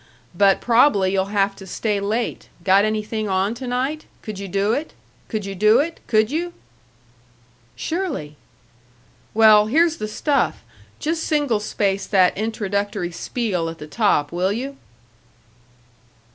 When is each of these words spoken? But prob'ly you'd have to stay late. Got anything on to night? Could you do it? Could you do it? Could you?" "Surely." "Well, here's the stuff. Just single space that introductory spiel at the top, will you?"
But 0.33 0.61
prob'ly 0.61 1.11
you'd 1.13 1.25
have 1.27 1.55
to 1.57 1.67
stay 1.67 1.99
late. 1.99 2.49
Got 2.63 2.85
anything 2.85 3.29
on 3.29 3.53
to 3.53 3.67
night? 3.67 4.05
Could 4.23 4.39
you 4.39 4.47
do 4.47 4.73
it? 4.73 4.93
Could 5.27 5.45
you 5.45 5.53
do 5.53 5.77
it? 5.79 5.99
Could 6.07 6.31
you?" 6.31 6.53
"Surely." 7.75 8.35
"Well, 9.35 9.67
here's 9.67 9.97
the 9.97 10.07
stuff. 10.07 10.63
Just 10.97 11.21
single 11.21 11.59
space 11.59 12.07
that 12.07 12.35
introductory 12.35 13.11
spiel 13.11 13.69
at 13.69 13.77
the 13.77 13.85
top, 13.85 14.31
will 14.31 14.51
you?" 14.51 14.75